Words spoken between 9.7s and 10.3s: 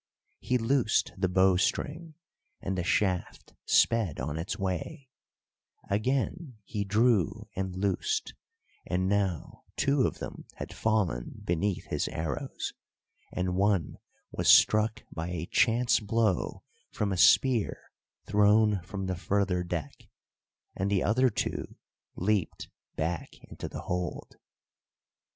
two of